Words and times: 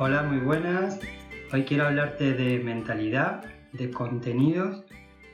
Hola, 0.00 0.22
muy 0.22 0.38
buenas. 0.38 1.00
Hoy 1.52 1.64
quiero 1.64 1.84
hablarte 1.84 2.32
de 2.32 2.60
mentalidad, 2.60 3.42
de 3.72 3.90
contenidos 3.90 4.84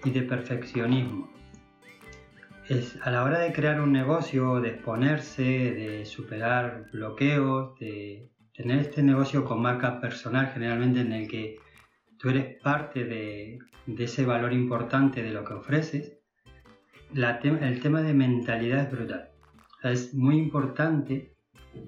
y 0.04 0.10
de 0.10 0.22
perfeccionismo. 0.22 1.30
Es 2.71 2.98
a 3.03 3.11
la 3.11 3.24
hora 3.24 3.40
de 3.40 3.53
crear 3.53 3.79
un 3.79 3.92
negocio, 3.92 4.62
de 4.62 4.71
exponerse, 4.71 5.42
de 5.42 6.06
superar 6.06 6.87
bloqueos, 6.95 7.79
de 7.79 8.30
tener 8.54 8.79
este 8.79 9.02
negocio 9.02 9.45
con 9.45 9.61
marca 9.61 10.00
personal 10.00 10.50
generalmente 10.54 11.00
en 11.00 11.12
el 11.12 11.28
que 11.28 11.56
tú 12.18 12.30
eres 12.30 12.58
parte 12.62 13.04
de, 13.04 13.58
ese 13.98 14.24
valor 14.24 14.54
importante 14.54 15.22
de 15.22 15.30
lo 15.30 15.44
que 15.44 15.52
ofreces, 15.52 16.16
el 17.12 17.80
tema 17.82 18.00
de 18.00 18.14
mentalidad 18.14 18.84
es 18.84 18.90
brutal. 18.90 19.28
es 19.82 20.14
muy 20.14 20.38
importante 20.38 21.34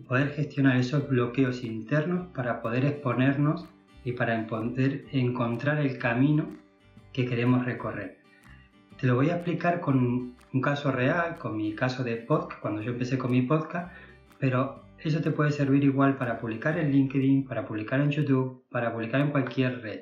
poder 0.06 0.30
gestionar 0.30 0.76
esos 0.76 1.08
bloqueos 1.08 1.64
internos 1.64 2.28
para 2.34 2.62
poder 2.62 2.84
exponernos 2.84 3.66
y 4.04 4.12
para 4.12 4.46
poder 4.46 5.04
encontrar 5.12 5.78
el 5.78 5.98
camino 5.98 6.48
que 7.12 7.26
queremos 7.26 7.64
recorrer. 7.64 8.18
Te 9.00 9.06
lo 9.06 9.16
voy 9.16 9.30
a 9.30 9.36
explicar 9.36 9.80
con 9.80 10.34
un 10.52 10.60
caso 10.60 10.92
real, 10.92 11.36
con 11.38 11.56
mi 11.56 11.74
caso 11.74 12.04
de 12.04 12.16
podcast, 12.16 12.60
cuando 12.60 12.82
yo 12.82 12.92
empecé 12.92 13.18
con 13.18 13.30
mi 13.30 13.42
podcast, 13.42 13.92
pero 14.38 14.84
eso 14.98 15.20
te 15.20 15.30
puede 15.30 15.50
servir 15.50 15.84
igual 15.84 16.16
para 16.16 16.38
publicar 16.38 16.78
en 16.78 16.92
LinkedIn, 16.92 17.44
para 17.44 17.66
publicar 17.66 18.00
en 18.00 18.10
YouTube, 18.10 18.64
para 18.70 18.92
publicar 18.92 19.20
en 19.20 19.30
cualquier 19.30 19.82
red. 19.82 20.00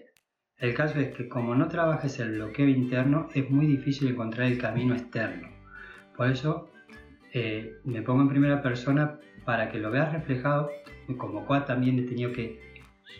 El 0.59 0.75
caso 0.75 0.99
es 1.01 1.15
que 1.15 1.29
como 1.29 1.55
no 1.55 1.69
trabajes 1.69 2.19
el 2.21 2.37
bloqueo 2.37 2.69
interno, 2.69 3.29
es 3.35 3.51
muy 3.51 3.67
difícil 3.67 4.09
encontrar 4.09 4.47
el 4.47 4.59
camino 4.59 4.95
externo. 4.95 5.49
Por 6.17 6.31
eso 6.31 6.71
eh, 7.33 7.79
me 7.85 8.03
pongo 8.03 8.23
en 8.23 8.29
primera 8.29 8.63
persona 8.63 9.19
para 9.45 9.71
que 9.71 9.79
lo 9.79 9.91
veas 9.91 10.13
reflejado, 10.13 10.71
como 11.19 11.47
cual 11.47 11.65
también 11.65 11.99
he 11.99 12.03
tenido 12.03 12.33
que 12.33 12.61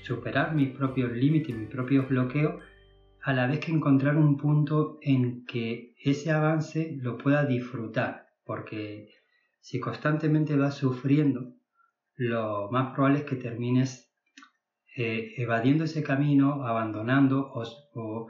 superar 0.03 0.55
mis 0.55 0.71
propios 0.71 1.13
límites, 1.13 1.57
mis 1.57 1.69
propios 1.69 2.09
bloqueos, 2.09 2.63
a 3.23 3.33
la 3.33 3.47
vez 3.47 3.61
que 3.61 3.73
encontrar 3.73 4.17
un 4.17 4.37
punto 4.37 4.99
en 5.01 5.47
que 5.47 5.95
ese 5.99 6.31
avance 6.31 6.97
lo 7.01 7.17
pueda 7.17 7.47
disfrutar, 7.47 8.27
porque 8.45 9.09
si 9.61 9.81
constantemente 9.81 10.57
vas 10.57 10.75
sufriendo, 10.75 11.55
lo 12.17 12.71
más 12.71 12.93
probable 12.93 13.21
es 13.21 13.25
que 13.25 13.37
termines 13.37 14.13
eh, 14.97 15.33
evadiendo 15.39 15.85
ese 15.85 16.03
camino, 16.03 16.67
abandonando 16.67 17.51
o, 17.53 18.29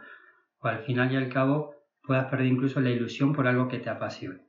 al 0.62 0.78
final 0.84 1.12
y 1.12 1.16
al 1.16 1.28
cabo 1.28 1.74
puedas 2.02 2.30
perder 2.30 2.46
incluso 2.46 2.80
la 2.80 2.90
ilusión 2.90 3.32
por 3.32 3.46
algo 3.46 3.68
que 3.68 3.78
te 3.78 3.90
apasiona. 3.90 4.40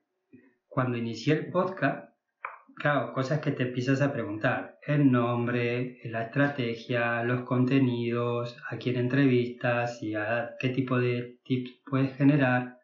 Cuando 0.68 0.98
inicié 0.98 1.34
el 1.34 1.52
podcast, 1.52 2.15
claro, 2.76 3.14
cosas 3.14 3.40
que 3.40 3.52
te 3.52 3.64
empiezas 3.64 4.02
a 4.02 4.14
preguntar, 4.14 4.78
el 4.86 5.12
nombre, 5.12 6.00
la 6.06 6.24
estrategia, 6.24 7.24
los 7.24 7.44
contenidos, 7.44 8.58
a 8.70 8.78
quién 8.78 8.98
entrevistas 8.98 10.02
y 10.04 10.16
a 10.16 10.56
qué 10.60 10.70
tipo 10.70 11.00
de 11.00 11.40
tips 11.44 11.82
puedes 11.86 12.16
generar. 12.16 12.78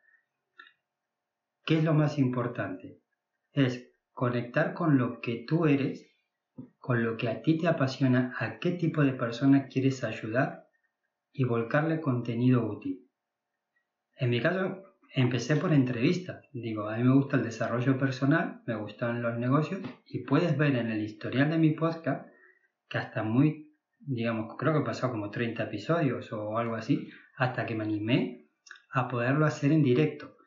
¿Qué 1.66 1.78
es 1.78 1.84
lo 1.84 1.94
más 1.94 2.18
importante? 2.18 3.00
Es 3.52 3.92
conectar 4.14 4.74
con 4.74 4.98
lo 4.98 5.22
que 5.22 5.46
tú 5.48 5.66
eres, 5.66 6.08
con 6.80 7.04
lo 7.04 7.18
que 7.18 7.30
a 7.30 7.42
ti 7.42 7.58
te 7.58 7.68
apasiona, 7.68 8.36
a 8.40 8.60
qué 8.60 8.72
tipo 8.72 9.04
de 9.04 9.14
persona 9.14 9.68
quieres 9.68 10.04
ayudar 10.04 10.68
y 11.32 11.44
volcarle 11.44 12.02
contenido 12.02 12.66
útil. 12.66 13.08
En 14.18 14.30
mi 14.30 14.42
caso, 14.42 14.91
empecé 15.14 15.56
por 15.58 15.74
entrevistas. 15.74 16.46
Digo, 16.54 16.90
a 16.90 16.98
mí 16.98 17.04
me 17.04 17.14
gusta 17.14 17.38
el 17.38 17.44
desarrollo 17.44 17.98
personal, 17.98 18.62
me 18.66 18.76
gustan 18.76 19.22
los 19.22 19.38
negocios 19.38 19.82
y 20.06 20.24
puedes 20.24 20.58
ver 20.58 20.76
en 20.76 20.90
el 20.90 21.02
historial 21.02 21.50
de 21.50 21.58
mi 21.58 21.72
podcast 21.72 22.28
que 22.88 22.98
hasta 22.98 23.24
muy, 23.24 23.74
digamos, 24.00 24.56
creo 24.58 24.74
que 24.74 24.86
pasó 24.86 25.10
como 25.10 25.30
30 25.30 25.64
episodios 25.64 26.32
o 26.34 26.58
algo 26.58 26.76
así, 26.76 27.10
hasta 27.38 27.66
que 27.66 27.76
me 27.76 27.84
animé 27.84 28.48
a 28.92 29.08
poderlo 29.08 29.46
hacer 29.46 29.72
en 29.72 29.84
directo. 29.84 30.38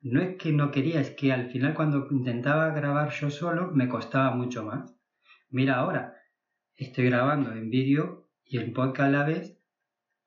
No 0.00 0.20
es 0.20 0.36
que 0.36 0.52
no 0.52 0.70
quería, 0.70 1.00
es 1.00 1.10
que 1.10 1.32
al 1.32 1.50
final 1.50 1.74
cuando 1.74 2.06
intentaba 2.10 2.70
grabar 2.70 3.10
yo 3.10 3.30
solo 3.30 3.72
me 3.72 3.88
costaba 3.88 4.34
mucho 4.34 4.64
más. 4.64 4.94
Mira 5.50 5.76
ahora, 5.76 6.14
estoy 6.76 7.06
grabando 7.06 7.52
en 7.52 7.70
vídeo 7.70 8.28
y 8.44 8.58
en 8.58 8.72
podcast 8.72 9.08
a 9.08 9.10
la 9.10 9.24
vez 9.24 9.57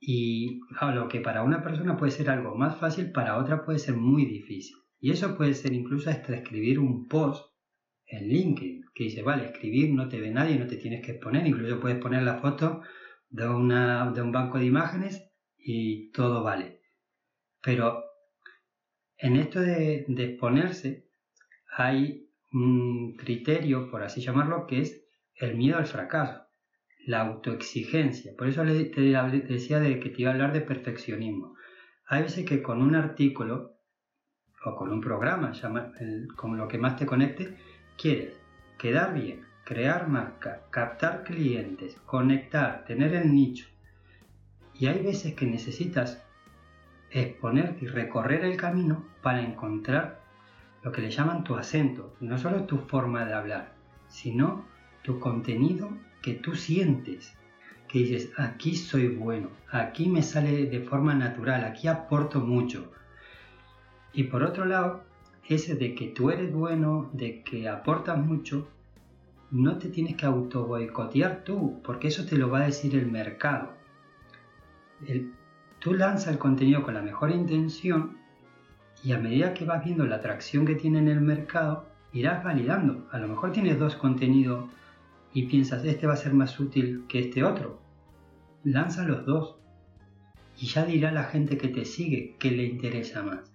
y 0.03 0.61
lo 0.81 1.07
que 1.07 1.21
para 1.21 1.43
una 1.43 1.61
persona 1.61 1.95
puede 1.95 2.11
ser 2.11 2.31
algo 2.31 2.55
más 2.55 2.77
fácil, 2.79 3.11
para 3.11 3.37
otra 3.37 3.63
puede 3.63 3.77
ser 3.77 3.95
muy 3.95 4.25
difícil. 4.25 4.75
Y 4.99 5.11
eso 5.11 5.37
puede 5.37 5.53
ser 5.53 5.73
incluso 5.73 6.09
hasta 6.09 6.35
escribir 6.35 6.79
un 6.79 7.07
post 7.07 7.53
en 8.07 8.27
LinkedIn, 8.27 8.85
que 8.95 9.03
dice, 9.05 9.21
vale, 9.21 9.45
escribir 9.45 9.93
no 9.93 10.09
te 10.09 10.19
ve 10.19 10.31
nadie, 10.31 10.57
no 10.57 10.65
te 10.65 10.77
tienes 10.77 11.05
que 11.05 11.11
exponer, 11.11 11.45
incluso 11.45 11.79
puedes 11.79 11.99
poner 11.99 12.23
la 12.23 12.39
foto 12.39 12.81
de, 13.29 13.47
una, 13.47 14.11
de 14.11 14.21
un 14.23 14.31
banco 14.31 14.57
de 14.57 14.65
imágenes 14.65 15.31
y 15.55 16.11
todo 16.11 16.43
vale. 16.43 16.81
Pero 17.61 18.03
en 19.17 19.35
esto 19.35 19.61
de, 19.61 20.05
de 20.07 20.23
exponerse 20.23 21.09
hay 21.77 22.27
un 22.51 23.15
criterio, 23.17 23.89
por 23.91 24.01
así 24.01 24.19
llamarlo, 24.19 24.65
que 24.65 24.81
es 24.81 25.07
el 25.35 25.55
miedo 25.55 25.77
al 25.77 25.85
fracaso 25.85 26.50
la 27.05 27.21
autoexigencia. 27.21 28.33
Por 28.37 28.47
eso 28.47 28.63
te, 28.63 28.91
decía 29.47 29.79
de 29.79 29.99
que 29.99 30.09
te 30.09 30.21
iba 30.21 30.31
a 30.31 30.33
hablar 30.33 30.53
de 30.53 30.61
perfeccionismo. 30.61 31.55
Hay 32.07 32.23
veces 32.23 32.45
que 32.45 32.61
con 32.61 32.81
un 32.81 32.95
artículo 32.95 33.77
o 34.63 34.75
con 34.75 34.91
un 34.91 35.01
programa, 35.01 35.53
con 36.35 36.57
lo 36.57 36.67
que 36.67 36.77
más 36.77 36.95
te 36.97 37.05
conecte, 37.05 37.57
quieres 37.97 38.39
quedar 38.77 39.13
bien, 39.13 39.41
crear 39.63 40.07
marca, 40.07 40.63
captar 40.69 41.23
clientes, 41.23 41.95
conectar, 42.05 42.83
tener 42.85 43.13
el 43.13 43.33
nicho. 43.33 43.67
Y 44.73 44.87
hay 44.87 45.01
veces 45.03 45.33
que 45.33 45.45
necesitas 45.45 46.23
exponerte 47.09 47.85
y 47.85 47.87
recorrer 47.87 48.45
el 48.45 48.57
camino 48.57 49.05
para 49.21 49.41
encontrar 49.41 50.21
lo 50.83 50.91
que 50.91 51.01
le 51.01 51.11
llaman 51.11 51.43
tu 51.43 51.55
acento, 51.55 52.15
no 52.19 52.37
solo 52.37 52.63
tu 52.65 52.77
forma 52.79 53.25
de 53.25 53.33
hablar, 53.33 53.73
sino 54.07 54.65
tu 55.03 55.19
contenido 55.19 55.89
que 56.21 56.33
tú 56.33 56.55
sientes, 56.55 57.33
que 57.87 57.99
dices, 57.99 58.31
aquí 58.37 58.75
soy 58.75 59.09
bueno, 59.09 59.49
aquí 59.71 60.07
me 60.07 60.23
sale 60.23 60.65
de 60.65 60.79
forma 60.81 61.13
natural, 61.13 61.65
aquí 61.65 61.87
aporto 61.87 62.39
mucho. 62.39 62.91
Y 64.13 64.23
por 64.23 64.43
otro 64.43 64.65
lado, 64.65 65.03
ese 65.47 65.75
de 65.75 65.95
que 65.95 66.07
tú 66.07 66.29
eres 66.29 66.53
bueno, 66.53 67.09
de 67.13 67.43
que 67.43 67.67
aportas 67.67 68.17
mucho, 68.17 68.69
no 69.49 69.77
te 69.77 69.89
tienes 69.89 70.15
que 70.15 70.25
auto 70.25 70.65
boicotear 70.65 71.43
tú, 71.43 71.81
porque 71.83 72.07
eso 72.07 72.25
te 72.25 72.37
lo 72.37 72.49
va 72.49 72.59
a 72.59 72.65
decir 72.65 72.95
el 72.95 73.11
mercado. 73.11 73.73
tú 75.79 75.93
lanzas 75.93 76.33
el 76.33 76.37
contenido 76.37 76.83
con 76.83 76.93
la 76.93 77.01
mejor 77.01 77.31
intención 77.31 78.17
y 79.03 79.11
a 79.13 79.17
medida 79.17 79.53
que 79.53 79.65
vas 79.65 79.83
viendo 79.83 80.05
la 80.05 80.17
atracción 80.17 80.65
que 80.65 80.75
tiene 80.75 80.99
en 80.99 81.09
el 81.09 81.21
mercado, 81.21 81.85
irás 82.13 82.43
validando. 82.43 83.07
A 83.11 83.17
lo 83.17 83.27
mejor 83.27 83.51
tienes 83.51 83.79
dos 83.79 83.95
contenidos 83.95 84.69
y 85.33 85.43
piensas, 85.43 85.85
este 85.85 86.07
va 86.07 86.13
a 86.13 86.17
ser 86.17 86.33
más 86.33 86.59
útil 86.59 87.05
que 87.07 87.19
este 87.19 87.43
otro. 87.43 87.81
Lanza 88.63 89.03
los 89.03 89.25
dos 89.25 89.55
y 90.57 90.67
ya 90.67 90.85
dirá 90.85 91.11
la 91.11 91.23
gente 91.23 91.57
que 91.57 91.69
te 91.69 91.85
sigue 91.85 92.35
qué 92.39 92.51
le 92.51 92.65
interesa 92.65 93.23
más. 93.23 93.51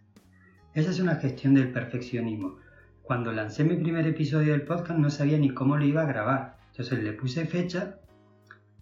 Esa 0.75 0.91
es 0.91 1.01
una 1.01 1.17
gestión 1.17 1.55
del 1.55 1.73
perfeccionismo. 1.73 2.59
Cuando 3.03 3.33
lancé 3.33 3.65
mi 3.65 3.77
primer 3.77 4.07
episodio 4.07 4.53
del 4.53 4.63
podcast 4.63 4.99
no 4.99 5.11
sabía 5.11 5.39
ni 5.39 5.51
cómo 5.51 5.77
lo 5.77 5.85
iba 5.85 6.03
a 6.03 6.07
grabar. 6.07 6.59
Entonces 6.71 7.03
le 7.03 7.13
puse 7.13 7.47
fecha 7.47 7.99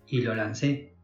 y 0.06 0.22
lo 0.22 0.34
lancé. 0.34 0.94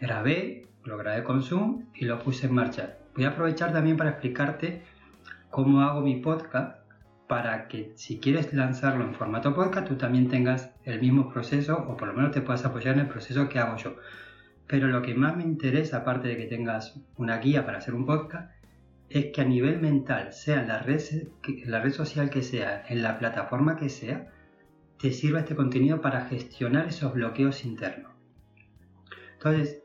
Grabé, 0.00 0.68
lo 0.84 0.96
grabé 0.98 1.24
con 1.24 1.42
Zoom 1.42 1.86
y 1.94 2.04
lo 2.04 2.18
puse 2.18 2.46
en 2.46 2.54
marcha. 2.54 2.98
Voy 3.14 3.24
a 3.24 3.30
aprovechar 3.30 3.72
también 3.72 3.96
para 3.96 4.10
explicarte 4.10 4.82
cómo 5.50 5.80
hago 5.80 6.00
mi 6.00 6.20
podcast 6.20 6.77
para 7.28 7.68
que 7.68 7.92
si 7.94 8.18
quieres 8.18 8.52
lanzarlo 8.54 9.04
en 9.04 9.14
formato 9.14 9.54
podcast, 9.54 9.86
tú 9.86 9.96
también 9.96 10.28
tengas 10.28 10.70
el 10.84 11.00
mismo 11.00 11.28
proceso 11.28 11.76
o 11.88 11.96
por 11.96 12.08
lo 12.08 12.14
menos 12.14 12.32
te 12.32 12.40
puedas 12.40 12.64
apoyar 12.64 12.94
en 12.94 13.02
el 13.02 13.08
proceso 13.08 13.48
que 13.48 13.58
hago 13.58 13.76
yo. 13.76 13.96
Pero 14.66 14.88
lo 14.88 15.02
que 15.02 15.14
más 15.14 15.36
me 15.36 15.44
interesa, 15.44 15.98
aparte 15.98 16.28
de 16.28 16.36
que 16.36 16.46
tengas 16.46 17.00
una 17.16 17.38
guía 17.38 17.64
para 17.64 17.78
hacer 17.78 17.94
un 17.94 18.06
podcast, 18.06 18.50
es 19.10 19.26
que 19.26 19.40
a 19.40 19.44
nivel 19.44 19.80
mental, 19.80 20.32
sea 20.32 20.60
en 20.60 20.68
la 20.68 20.80
red, 20.80 21.00
la 21.66 21.80
red 21.80 21.92
social 21.92 22.30
que 22.30 22.42
sea, 22.42 22.84
en 22.88 23.02
la 23.02 23.18
plataforma 23.18 23.76
que 23.76 23.88
sea, 23.88 24.30
te 24.98 25.12
sirva 25.12 25.40
este 25.40 25.54
contenido 25.54 26.00
para 26.00 26.26
gestionar 26.26 26.88
esos 26.88 27.14
bloqueos 27.14 27.64
internos. 27.64 28.10
Entonces, 29.34 29.82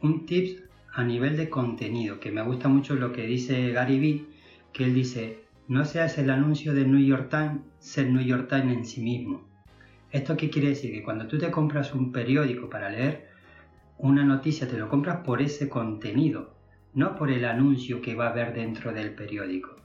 un 0.00 0.26
tips 0.26 0.62
a 0.92 1.04
nivel 1.04 1.36
de 1.36 1.48
contenido, 1.48 2.20
que 2.20 2.30
me 2.30 2.42
gusta 2.42 2.68
mucho 2.68 2.94
lo 2.94 3.12
que 3.12 3.26
dice 3.26 3.72
Gary 3.72 3.98
Vee, 3.98 4.26
que 4.72 4.84
él 4.84 4.94
dice, 4.94 5.42
no 5.72 5.86
seas 5.86 6.18
el 6.18 6.28
anuncio 6.28 6.74
del 6.74 6.92
New 6.92 7.02
York 7.02 7.30
Times, 7.30 7.62
ser 7.78 8.10
New 8.10 8.22
York 8.22 8.46
Times 8.46 8.76
en 8.76 8.84
sí 8.84 9.00
mismo. 9.00 9.48
¿Esto 10.10 10.36
qué 10.36 10.50
quiere 10.50 10.68
decir? 10.68 10.92
Que 10.92 11.02
cuando 11.02 11.26
tú 11.26 11.38
te 11.38 11.50
compras 11.50 11.94
un 11.94 12.12
periódico 12.12 12.68
para 12.68 12.90
leer 12.90 13.30
una 13.96 14.22
noticia, 14.22 14.68
te 14.68 14.76
lo 14.76 14.90
compras 14.90 15.24
por 15.24 15.40
ese 15.40 15.70
contenido, 15.70 16.54
no 16.92 17.16
por 17.16 17.30
el 17.30 17.46
anuncio 17.46 18.02
que 18.02 18.14
va 18.14 18.26
a 18.26 18.30
haber 18.32 18.52
dentro 18.52 18.92
del 18.92 19.14
periódico. 19.14 19.76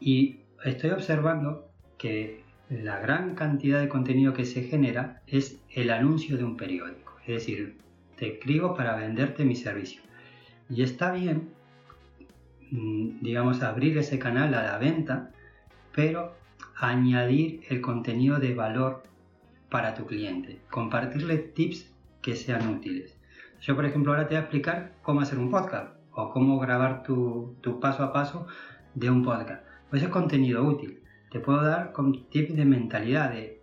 Y 0.00 0.40
estoy 0.64 0.90
observando 0.90 1.70
que 1.96 2.42
la 2.68 2.98
gran 2.98 3.36
cantidad 3.36 3.80
de 3.80 3.88
contenido 3.88 4.34
que 4.34 4.44
se 4.44 4.64
genera 4.64 5.22
es 5.28 5.62
el 5.70 5.90
anuncio 5.90 6.36
de 6.36 6.42
un 6.42 6.56
periódico. 6.56 7.12
Es 7.20 7.34
decir, 7.34 7.78
te 8.16 8.26
escribo 8.26 8.74
para 8.74 8.96
venderte 8.96 9.44
mi 9.44 9.54
servicio. 9.54 10.02
Y 10.68 10.82
está 10.82 11.12
bien, 11.12 11.50
digamos, 13.20 13.62
abrir 13.62 13.96
ese 13.98 14.18
canal 14.18 14.52
a 14.54 14.62
la 14.62 14.78
venta, 14.78 15.30
pero 15.94 16.34
añadir 16.76 17.60
el 17.68 17.80
contenido 17.80 18.38
de 18.38 18.54
valor 18.54 19.04
para 19.70 19.94
tu 19.94 20.06
cliente, 20.06 20.60
compartirle 20.70 21.38
tips 21.38 21.92
que 22.20 22.34
sean 22.34 22.68
útiles. 22.68 23.16
Yo, 23.60 23.76
por 23.76 23.84
ejemplo, 23.84 24.12
ahora 24.12 24.26
te 24.26 24.34
voy 24.34 24.38
a 24.38 24.40
explicar 24.40 24.92
cómo 25.02 25.20
hacer 25.20 25.38
un 25.38 25.50
podcast 25.50 25.94
o 26.12 26.30
cómo 26.30 26.58
grabar 26.58 27.02
tu, 27.02 27.56
paso 27.80 28.02
a 28.02 28.12
paso 28.12 28.46
de 28.94 29.10
un 29.10 29.22
podcast. 29.22 29.64
Pues 29.90 30.02
es 30.02 30.08
contenido 30.08 30.64
útil. 30.64 31.00
Te 31.30 31.40
puedo 31.40 31.62
dar 31.62 31.92
tips 32.30 32.56
de 32.56 32.64
mentalidad, 32.64 33.30
de, 33.30 33.60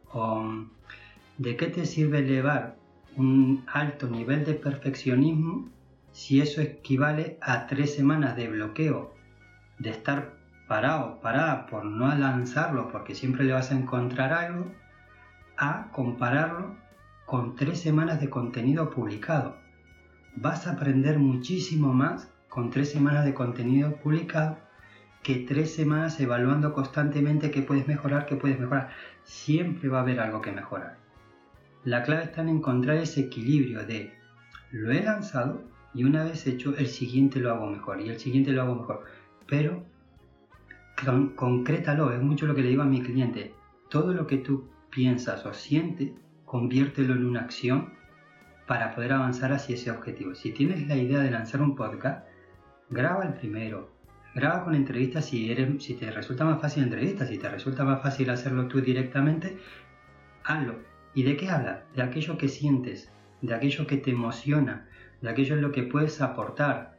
de 1.38 1.56
qué 1.58 1.68
te 1.68 1.86
sirve 1.86 2.20
elevar 2.20 2.78
un 3.18 3.64
alto 3.68 4.08
nivel 4.08 4.46
de 4.46 4.54
perfeccionismo 4.54 5.70
si 6.12 6.42
eso 6.42 6.62
equivale 6.62 7.38
a 7.42 7.68
tres 7.68 7.96
semanas 7.96 8.36
de 8.36 8.50
bloqueo, 8.50 9.14
de 9.80 9.90
estar 9.90 10.34
parado, 10.68 11.20
parada 11.22 11.66
por 11.68 11.86
no 11.86 12.14
lanzarlo 12.16 12.90
porque 12.92 13.16
siempre 13.16 13.44
le 13.44 13.54
vas 13.54 13.72
a 13.72 13.76
encontrar 13.76 14.34
algo, 14.34 14.72
a 15.58 15.90
compararlo 15.92 16.76
con 17.26 17.56
tres 17.56 17.80
semanas 17.80 18.20
de 18.20 18.30
contenido 18.30 18.90
publicado. 18.90 19.58
Vas 20.36 20.68
a 20.68 20.72
aprender 20.72 21.20
muchísimo 21.20 21.94
más 21.94 22.32
con 22.50 22.70
tres 22.70 22.92
semanas 22.92 23.26
de 23.26 23.34
contenido 23.34 23.96
publicado 23.98 24.58
que 25.24 25.36
tres 25.36 25.74
semanas 25.74 26.20
evaluando 26.20 26.74
constantemente 26.74 27.52
qué 27.52 27.62
puedes 27.62 27.88
mejorar, 27.88 28.26
qué 28.26 28.36
puedes 28.36 28.60
mejorar. 28.60 28.90
Siempre 29.24 29.88
va 29.88 30.00
a 30.00 30.02
haber 30.02 30.20
algo 30.20 30.42
que 30.42 30.52
mejorar. 30.52 30.98
La 31.84 32.04
clave 32.04 32.24
está 32.24 32.42
en 32.42 32.50
encontrar 32.50 32.98
ese 32.98 33.22
equilibrio 33.22 33.86
de 33.86 34.14
lo 34.72 34.92
he 34.92 35.04
lanzado 35.04 35.71
y 35.94 36.04
una 36.04 36.24
vez 36.24 36.48
hecho 36.48 36.76
el 36.78 36.88
siguiente 36.88 37.40
lo 37.40 37.52
hago 37.52 37.68
mejor 37.68 38.02
y 38.02 38.10
el 38.10 38.20
siguiente 38.20 38.52
lo 38.52 38.62
hago 38.62 38.76
mejor. 38.76 39.04
Pero 39.48 39.84
concrétalo, 41.36 42.12
es 42.12 42.22
mucho 42.22 42.46
lo 42.46 42.56
que 42.56 42.62
le 42.62 42.70
digo 42.70 42.84
a 42.84 42.86
mi 42.86 43.02
cliente. 43.02 43.54
Todo 43.90 44.14
lo 44.14 44.28
que 44.28 44.38
tú 44.38 44.70
piensas 44.90 45.46
o 45.46 45.54
sientes, 45.54 46.12
conviértelo 46.46 47.14
en 47.14 47.26
una 47.26 47.42
acción 47.42 47.94
para 48.68 48.96
poder 48.96 49.14
avanzar 49.14 49.52
hacia 49.52 49.76
ese 49.76 49.92
objetivo. 49.92 50.36
Si 50.36 50.52
tienes 50.52 50.88
la 50.88 50.96
idea 50.96 51.20
de 51.20 51.32
lanzar 51.32 51.62
un 51.62 51.76
podcast, 51.76 52.26
graba 52.90 53.26
el 53.26 53.34
primero. 53.34 53.92
Graba 54.34 54.64
con 54.64 54.76
entrevistas 54.76 55.26
si, 55.26 55.52
eres, 55.52 55.84
si 55.84 55.96
te 55.96 56.10
resulta 56.10 56.46
más 56.46 56.62
fácil 56.62 56.84
entrevistas, 56.84 57.28
si 57.28 57.38
te 57.38 57.50
resulta 57.50 57.84
más 57.84 58.02
fácil 58.02 58.30
hacerlo 58.30 58.68
tú 58.68 58.80
directamente, 58.80 59.58
hazlo. 60.46 60.76
¿Y 61.14 61.24
de 61.24 61.36
qué 61.36 61.50
habla? 61.50 61.84
De 61.96 62.02
aquello 62.02 62.38
que 62.38 62.48
sientes, 62.48 63.12
de 63.42 63.54
aquello 63.54 63.86
que 63.88 63.98
te 63.98 64.12
emociona, 64.12 64.88
de 65.22 65.30
aquello 65.30 65.56
en 65.56 65.62
lo 65.62 65.72
que 65.72 65.84
puedes 65.84 66.22
aportar. 66.22 66.98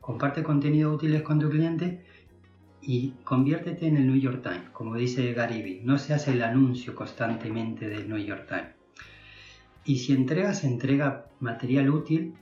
Comparte 0.00 0.42
contenido 0.42 0.92
útiles 0.92 1.22
con 1.22 1.38
tu 1.38 1.50
cliente 1.50 2.04
y 2.80 3.10
conviértete 3.24 3.86
en 3.86 3.96
el 3.96 4.06
New 4.06 4.18
York 4.20 4.42
Times, 4.42 4.70
como 4.72 4.94
dice 4.94 5.32
Gariby. 5.34 5.82
No 5.84 5.98
se 5.98 6.14
hace 6.14 6.32
el 6.32 6.42
anuncio 6.42 6.94
constantemente 6.94 7.88
del 7.88 8.08
New 8.08 8.18
York 8.18 8.46
Times. 8.48 8.74
Y 9.84 9.98
si 9.98 10.12
entregas, 10.12 10.64
entrega 10.64 11.26
material 11.40 11.90
útil 11.90 12.34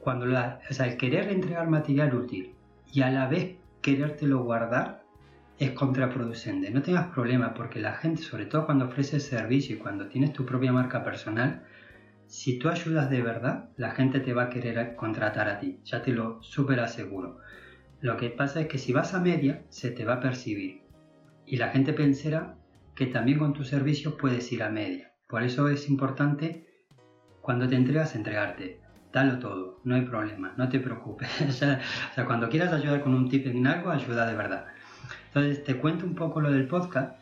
cuando 0.00 0.26
la, 0.26 0.60
o 0.68 0.74
sea, 0.74 0.86
el 0.86 0.96
querer 0.96 1.28
entregar 1.28 1.68
material 1.68 2.14
útil 2.14 2.54
y 2.92 3.02
a 3.02 3.10
la 3.10 3.28
vez 3.28 3.56
querértelo 3.80 4.42
guardar 4.42 5.02
es 5.58 5.70
contraproducente. 5.72 6.70
No 6.70 6.82
tengas 6.82 7.08
problema 7.08 7.54
porque 7.54 7.80
la 7.80 7.92
gente, 7.94 8.22
sobre 8.22 8.46
todo 8.46 8.66
cuando 8.66 8.86
ofreces 8.86 9.24
servicio 9.24 9.76
y 9.76 9.78
cuando 9.78 10.08
tienes 10.08 10.32
tu 10.32 10.44
propia 10.44 10.72
marca 10.72 11.04
personal, 11.04 11.62
si 12.32 12.58
tú 12.58 12.70
ayudas 12.70 13.10
de 13.10 13.20
verdad, 13.20 13.68
la 13.76 13.90
gente 13.90 14.18
te 14.18 14.32
va 14.32 14.44
a 14.44 14.48
querer 14.48 14.96
contratar 14.96 15.48
a 15.50 15.58
ti. 15.58 15.80
Ya 15.84 16.02
te 16.02 16.12
lo 16.12 16.42
súper 16.42 16.80
aseguro. 16.80 17.38
Lo 18.00 18.16
que 18.16 18.30
pasa 18.30 18.62
es 18.62 18.68
que 18.68 18.78
si 18.78 18.94
vas 18.94 19.12
a 19.12 19.20
media, 19.20 19.64
se 19.68 19.90
te 19.90 20.06
va 20.06 20.14
a 20.14 20.20
percibir. 20.20 20.82
Y 21.44 21.58
la 21.58 21.68
gente 21.68 21.92
pensará 21.92 22.56
que 22.94 23.06
también 23.06 23.38
con 23.38 23.52
tu 23.52 23.64
servicio 23.64 24.16
puedes 24.16 24.50
ir 24.50 24.62
a 24.62 24.70
media. 24.70 25.12
Por 25.28 25.42
eso 25.42 25.68
es 25.68 25.90
importante 25.90 26.66
cuando 27.42 27.68
te 27.68 27.76
entregas, 27.76 28.14
entregarte 28.14 28.80
dalo 29.12 29.38
todo, 29.38 29.80
no 29.84 29.94
hay 29.94 30.02
problema, 30.02 30.54
no 30.56 30.70
te 30.70 30.80
preocupes. 30.80 31.28
o 31.48 31.52
sea, 31.52 31.80
cuando 32.24 32.48
quieras 32.48 32.72
ayudar 32.72 33.02
con 33.02 33.14
un 33.14 33.28
tip 33.28 33.46
en 33.46 33.66
algo, 33.66 33.90
ayuda 33.90 34.26
de 34.26 34.34
verdad. 34.34 34.66
Entonces, 35.26 35.62
te 35.64 35.76
cuento 35.76 36.06
un 36.06 36.14
poco 36.14 36.40
lo 36.40 36.50
del 36.50 36.66
podcast. 36.66 37.14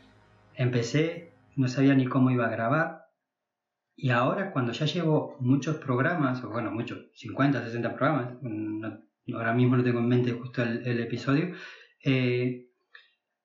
Empecé, 0.54 1.32
no 1.56 1.66
sabía 1.66 1.94
ni 1.94 2.06
cómo 2.06 2.30
iba 2.30 2.46
a 2.46 2.50
grabar. 2.50 2.99
Y 4.02 4.10
ahora, 4.10 4.50
cuando 4.52 4.72
ya 4.72 4.86
llevo 4.86 5.36
muchos 5.40 5.76
programas, 5.76 6.42
o 6.42 6.50
bueno, 6.50 6.70
muchos, 6.70 7.10
50, 7.14 7.64
60 7.64 7.94
programas, 7.94 8.34
ahora 9.34 9.52
mismo 9.52 9.76
no 9.76 9.84
tengo 9.84 9.98
en 9.98 10.08
mente 10.08 10.32
justo 10.32 10.62
el, 10.62 11.00
episodio, 11.00 11.54
eh, 12.04 12.68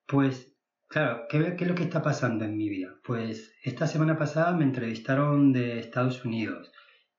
pues, 0.07 0.55
claro, 0.87 1.23
¿qué, 1.29 1.55
¿qué 1.57 1.63
es 1.65 1.69
lo 1.69 1.75
que 1.75 1.83
está 1.83 2.01
pasando 2.01 2.45
en 2.45 2.55
mi 2.57 2.69
vida? 2.69 2.95
Pues 3.03 3.53
esta 3.63 3.87
semana 3.87 4.17
pasada 4.17 4.53
me 4.53 4.63
entrevistaron 4.63 5.51
de 5.51 5.79
Estados 5.79 6.23
Unidos. 6.23 6.71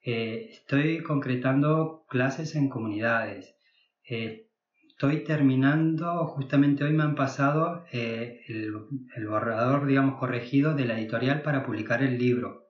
Eh, 0.02 0.50
estoy 0.52 1.02
concretando 1.02 2.06
clases 2.08 2.54
en 2.54 2.68
comunidades. 2.68 3.56
Eh, 4.08 4.46
estoy 4.88 5.24
terminando, 5.24 6.26
justamente 6.28 6.84
hoy 6.84 6.92
me 6.92 7.02
han 7.02 7.16
pasado 7.16 7.84
eh, 7.92 8.40
el, 8.46 9.26
borrador, 9.26 9.84
digamos, 9.84 10.18
corregido 10.18 10.74
de 10.74 10.84
la 10.84 10.98
editorial 10.98 11.42
para 11.42 11.66
publicar 11.66 12.04
el 12.04 12.18
libro. 12.18 12.65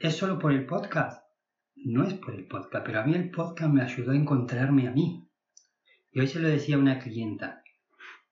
¿Es 0.00 0.16
solo 0.16 0.38
por 0.38 0.52
el 0.52 0.64
podcast? 0.64 1.24
No 1.74 2.04
es 2.04 2.14
por 2.14 2.32
el 2.32 2.46
podcast, 2.46 2.86
pero 2.86 3.00
a 3.00 3.04
mí 3.04 3.14
el 3.14 3.32
podcast 3.32 3.72
me 3.72 3.82
ayudó 3.82 4.12
a 4.12 4.16
encontrarme 4.16 4.86
a 4.86 4.92
mí. 4.92 5.28
Y 6.12 6.20
hoy 6.20 6.28
se 6.28 6.38
lo 6.38 6.46
decía 6.46 6.76
a 6.76 6.78
una 6.78 7.00
clienta. 7.00 7.64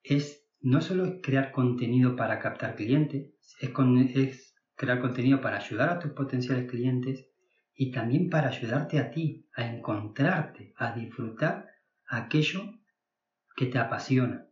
Es 0.01 0.47
no 0.61 0.79
solo 0.79 1.19
crear 1.21 1.51
contenido 1.51 2.15
para 2.15 2.39
captar 2.39 2.75
clientes, 2.75 3.33
es, 3.59 3.73
es 4.15 4.55
crear 4.75 5.01
contenido 5.01 5.41
para 5.41 5.57
ayudar 5.57 5.89
a 5.89 5.99
tus 5.99 6.13
potenciales 6.13 6.71
clientes 6.71 7.27
y 7.75 7.91
también 7.91 8.29
para 8.29 8.47
ayudarte 8.47 8.99
a 8.99 9.11
ti 9.11 9.45
a 9.53 9.65
encontrarte, 9.65 10.73
a 10.77 10.93
disfrutar 10.93 11.67
aquello 12.07 12.61
que 13.57 13.65
te 13.65 13.77
apasiona. 13.77 14.47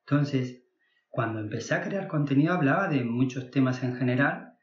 Entonces, 0.00 0.64
cuando 1.10 1.38
empecé 1.38 1.74
a 1.76 1.82
crear 1.82 2.08
contenido 2.08 2.54
hablaba 2.54 2.88
de 2.88 3.04
muchos 3.04 3.52
temas 3.52 3.84
en 3.84 3.94
general 3.94 4.55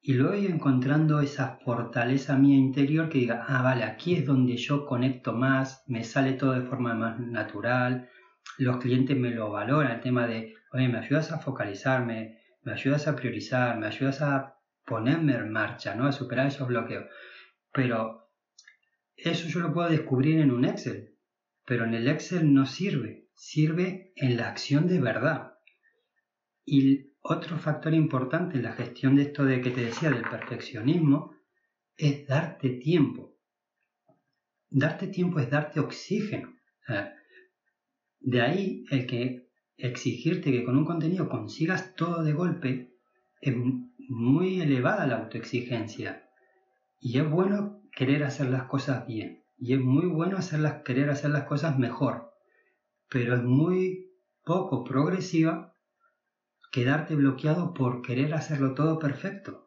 y 0.00 0.14
luego 0.14 0.34
iba 0.34 0.54
encontrando 0.54 1.20
esa 1.20 1.58
fortaleza 1.64 2.36
mía 2.36 2.56
interior 2.56 3.08
que 3.08 3.18
diga, 3.18 3.44
ah, 3.48 3.62
vale, 3.62 3.84
aquí 3.84 4.14
es 4.14 4.24
donde 4.24 4.56
yo 4.56 4.86
conecto 4.86 5.32
más, 5.32 5.82
me 5.86 6.04
sale 6.04 6.34
todo 6.34 6.52
de 6.52 6.62
forma 6.62 6.94
más 6.94 7.18
natural, 7.18 8.08
los 8.58 8.78
clientes 8.78 9.16
me 9.16 9.30
lo 9.30 9.50
valoran, 9.50 9.92
el 9.92 10.00
tema 10.00 10.26
de, 10.26 10.54
oye, 10.72 10.88
me 10.88 10.98
ayudas 10.98 11.32
a 11.32 11.38
focalizarme, 11.38 12.38
me 12.62 12.72
ayudas 12.72 13.08
a 13.08 13.16
priorizar, 13.16 13.78
me 13.78 13.86
ayudas 13.86 14.22
a 14.22 14.56
ponerme 14.84 15.34
en 15.34 15.50
marcha, 15.50 15.94
¿no? 15.94 16.06
A 16.06 16.12
superar 16.12 16.46
esos 16.46 16.68
bloqueos. 16.68 17.06
Pero 17.72 18.30
eso 19.16 19.48
yo 19.48 19.60
lo 19.60 19.72
puedo 19.72 19.88
descubrir 19.88 20.40
en 20.40 20.50
un 20.50 20.64
Excel, 20.64 21.16
pero 21.64 21.84
en 21.84 21.94
el 21.94 22.08
Excel 22.08 22.52
no 22.54 22.66
sirve, 22.66 23.28
sirve 23.34 24.12
en 24.16 24.36
la 24.36 24.48
acción 24.48 24.86
de 24.86 25.00
verdad. 25.00 25.54
Y 26.64 27.05
otro 27.28 27.58
factor 27.58 27.92
importante 27.92 28.56
en 28.56 28.62
la 28.62 28.72
gestión 28.72 29.16
de 29.16 29.22
esto 29.22 29.44
de 29.44 29.60
que 29.60 29.70
te 29.70 29.84
decía 29.84 30.10
del 30.10 30.22
perfeccionismo 30.22 31.34
es 31.96 32.26
darte 32.26 32.70
tiempo. 32.70 33.36
Darte 34.70 35.08
tiempo 35.08 35.40
es 35.40 35.50
darte 35.50 35.80
oxígeno. 35.80 36.54
de 38.20 38.40
ahí 38.42 38.84
el 38.90 39.06
que 39.06 39.48
exigirte 39.76 40.52
que 40.52 40.64
con 40.64 40.76
un 40.76 40.84
contenido 40.84 41.28
consigas 41.28 41.94
todo 41.94 42.22
de 42.22 42.32
golpe 42.32 42.94
es 43.40 43.54
muy 44.08 44.60
elevada 44.60 45.06
la 45.06 45.18
autoexigencia. 45.18 46.28
Y 47.00 47.18
es 47.18 47.28
bueno 47.28 47.82
querer 47.92 48.24
hacer 48.24 48.48
las 48.48 48.64
cosas 48.64 49.06
bien. 49.06 49.44
Y 49.58 49.74
es 49.74 49.80
muy 49.80 50.06
bueno 50.06 50.36
hacerlas, 50.36 50.82
querer 50.84 51.10
hacer 51.10 51.30
las 51.30 51.44
cosas 51.44 51.78
mejor. 51.78 52.30
Pero 53.08 53.34
es 53.34 53.42
muy 53.42 54.12
poco 54.44 54.84
progresiva 54.84 55.75
quedarte 56.70 57.14
bloqueado 57.14 57.74
por 57.74 58.02
querer 58.02 58.34
hacerlo 58.34 58.74
todo 58.74 58.98
perfecto. 58.98 59.66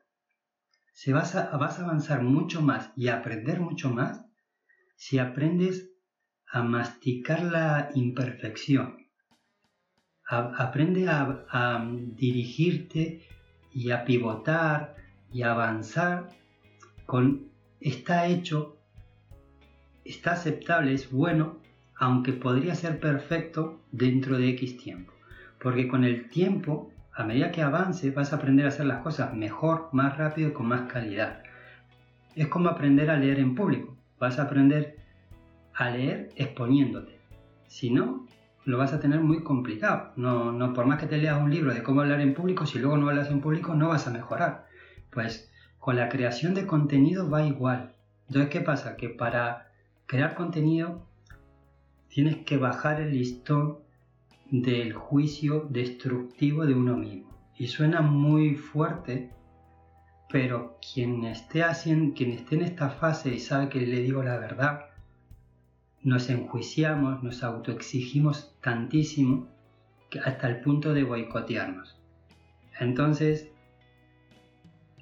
Se 0.94 1.14
vas, 1.14 1.36
a, 1.36 1.50
avanzar 1.52 2.24
mucho 2.24 2.62
más 2.62 2.92
y 2.96 3.08
a 3.08 3.18
aprender 3.18 3.60
mucho 3.60 3.90
más 3.90 4.26
si 4.96 5.18
aprendes 5.18 5.90
a 6.48 6.64
masticar 6.64 7.44
la 7.44 7.90
imperfección. 7.96 8.98
aprende 10.28 11.08
a, 11.08 11.46
a 11.50 11.88
dirigirte 11.90 13.28
y 13.74 13.92
a 13.92 14.04
pivotar 14.04 14.96
y 15.32 15.44
a 15.44 15.52
avanzar 15.52 16.30
con 17.06 17.50
está 17.80 18.28
hecho, 18.28 18.78
está 20.04 20.34
aceptable, 20.34 20.94
es 20.94 21.10
bueno, 21.12 21.60
aunque 21.96 22.34
podría 22.34 22.76
ser 22.76 23.00
perfecto 23.00 23.82
dentro 23.92 24.38
de 24.38 24.50
X 24.50 24.78
tiempo. 24.78 25.19
Porque 25.60 25.88
con 25.88 26.04
el 26.04 26.30
tiempo 26.30 26.92
a 27.20 27.26
medida 27.26 27.52
que 27.52 27.62
avances 27.62 28.16
vas 28.16 28.32
a 28.32 28.38
aprender 28.38 28.66
a 28.66 28.70
hacer 28.70 28.86
las 28.86 29.02
cosas 29.02 29.34
mejor, 29.34 29.90
más 29.92 30.18
rápido 30.18 30.50
y 30.50 30.54
con 30.54 30.68
más 30.68 30.92
calidad. 30.92 31.44
Es 32.34 32.48
como 32.48 32.70
aprender 32.70 33.10
a 33.10 33.18
leer 33.18 33.40
en 33.40 33.56
público. 33.56 33.98
Vas 34.20 34.40
a 34.40 34.44
aprender 34.44 34.98
a 35.74 35.90
leer 35.90 36.30
exponiéndote. 36.38 37.20
Si 37.68 37.90
no, 37.90 38.26
lo 38.64 38.78
vas 38.78 38.94
a 38.94 39.02
tener 39.02 39.20
muy 39.20 39.44
complicado. 39.44 40.14
No, 40.16 40.54
no, 40.54 40.74
por 40.74 40.86
más 40.86 41.00
que 41.00 41.08
te 41.08 41.18
leas 41.18 41.42
un 41.42 41.52
libro 41.52 41.74
de 41.74 41.84
cómo 41.84 42.02
hablar 42.02 42.22
en 42.22 42.34
público, 42.34 42.66
si 42.66 42.80
luego 42.80 42.96
no 42.96 43.10
hablas 43.10 43.30
en 43.30 43.42
público 43.42 43.76
no 43.76 43.90
vas 43.90 44.08
a 44.08 44.12
mejorar. 44.12 44.68
Pues 45.10 45.52
con 45.80 45.98
la 45.98 46.08
creación 46.08 46.54
de 46.54 46.66
contenido 46.66 47.30
va 47.30 47.44
igual. 47.44 47.94
Entonces, 48.28 48.50
¿qué 48.50 48.62
pasa? 48.62 48.96
Que 48.96 49.10
para 49.10 49.72
crear 50.06 50.36
contenido 50.36 51.06
tienes 52.08 52.38
que 52.46 52.58
bajar 52.58 53.02
el 53.02 53.12
listón 53.12 53.80
del 54.52 54.94
juicio 54.94 55.68
destructivo 55.70 56.66
de 56.66 56.74
uno 56.74 56.98
mismo. 56.98 57.30
Y 57.58 57.68
suena 57.68 58.02
muy 58.02 58.56
fuerte, 58.56 59.32
pero 60.32 60.78
quien 60.94 61.26
esté, 61.26 61.64
haciendo, 61.64 62.14
quien 62.14 62.32
esté 62.32 62.56
en 62.56 62.64
esta 62.64 62.90
fase 62.90 63.34
y 63.34 63.40
sabe 63.40 63.70
que 63.70 63.82
le 63.82 64.02
digo 64.02 64.24
la 64.24 64.38
verdad, 64.38 64.86
nos 66.02 66.30
enjuiciamos, 66.30 67.24
nos 67.24 67.44
autoexigimos 67.44 68.56
tantísimo 68.62 69.48
hasta 70.24 70.48
el 70.48 70.62
punto 70.62 70.94
de 70.94 71.04
boicotearnos. 71.04 71.98
Entonces, 72.80 73.52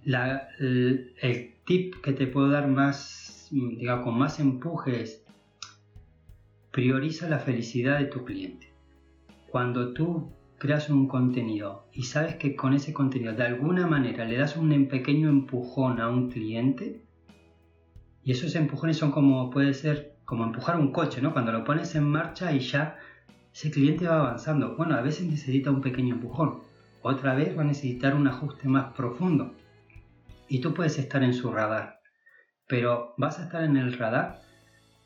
el, 0.04 1.14
el, 1.22 1.54
tip 1.66 1.96
que 2.02 2.14
te 2.14 2.28
puedo 2.28 2.50
dar 2.50 2.68
más, 2.68 3.48
digamos, 3.52 4.06
con 4.06 4.18
más 4.18 4.40
empuje 4.40 5.02
es 5.02 5.24
prioriza 6.72 7.28
la 7.30 7.40
felicidad 7.40 8.00
de 8.00 8.06
tu 8.06 8.24
cliente. 8.24 8.67
Cuando 9.50 9.94
tú 9.94 10.32
creas 10.58 10.90
un 10.90 11.08
contenido 11.08 11.88
y 11.94 12.04
sabes 12.04 12.36
que 12.36 12.56
con 12.56 12.74
ese 12.74 12.94
contenido 12.94 13.34
de 13.34 13.44
alguna 13.44 13.88
manera 13.88 14.26
le 14.26 14.38
das 14.38 14.58
un 14.58 14.88
pequeño 14.88 15.30
empujón 15.30 16.00
a 16.02 16.10
un 16.10 16.30
cliente, 16.30 17.04
y 18.24 18.32
esos 18.32 18.56
empujones 18.56 18.98
son 18.98 19.12
como 19.12 19.50
puede 19.50 19.74
ser 19.74 20.18
como 20.26 20.44
empujar 20.44 20.78
un 20.78 20.92
coche, 20.92 21.22
¿no? 21.22 21.32
Cuando 21.32 21.54
lo 21.54 21.64
pones 21.64 21.96
en 21.96 22.04
marcha 22.04 22.52
y 22.52 22.60
ya 22.60 22.98
ese 23.54 23.72
cliente 23.72 24.06
va 24.06 24.20
avanzando. 24.20 24.76
Bueno, 24.76 24.96
a 24.96 25.02
veces 25.02 25.26
necesita 25.28 25.72
un 25.72 25.82
pequeño 25.82 26.16
empujón, 26.16 26.60
otra 27.02 27.34
vez 27.34 27.58
va 27.58 27.62
a 27.62 27.66
necesitar 27.66 28.16
un 28.16 28.28
ajuste 28.28 28.68
más 28.68 28.94
profundo. 28.94 29.54
Y 30.50 30.60
tú 30.60 30.74
puedes 30.74 31.00
estar 31.00 31.24
en 31.24 31.34
su 31.34 31.52
radar, 31.52 32.02
pero 32.68 33.14
vas 33.18 33.40
a 33.40 33.44
estar 33.44 33.64
en 33.64 33.78
el 33.78 33.94
radar 33.98 34.42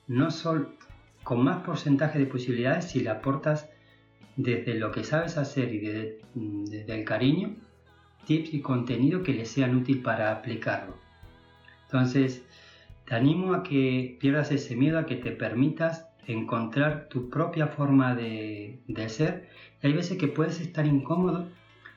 no 0.07 0.31
solo 0.31 0.69
con 1.24 1.43
más 1.43 1.63
porcentaje 1.63 2.17
de 2.17 2.25
posibilidades 2.25 2.86
si 2.86 3.01
le 3.01 3.12
aportas 3.12 3.70
desde 4.43 4.75
lo 4.75 4.91
que 4.91 5.03
sabes 5.03 5.38
hacer 5.38 5.74
y 5.74 5.79
desde, 5.79 6.93
el 6.93 7.05
cariño, 7.05 7.55
tips 8.25 8.53
y 8.53 8.62
contenido 8.62 9.24
que 9.24 9.33
le 9.33 9.45
sean 9.45 9.75
útil 9.75 10.01
para 10.01 10.31
aplicarlo. 10.31 10.95
Entonces, 11.86 12.43
te 13.05 13.15
animo 13.15 13.53
a 13.53 13.63
que 13.63 14.17
pierdas 14.19 14.51
ese 14.51 14.75
miedo, 14.75 15.00
a 15.00 15.05
que 15.05 15.15
te 15.15 15.31
permitas 15.31 16.07
encontrar 16.27 17.07
tu 17.10 17.29
propia 17.29 17.67
forma 17.67 18.15
de, 18.15 18.79
ser. 19.07 19.50
Y 19.81 19.88
hay 19.88 19.93
veces 19.93 20.17
que 20.17 20.27
puedes 20.27 20.62
estar 20.62 20.86
incómodo 20.86 21.48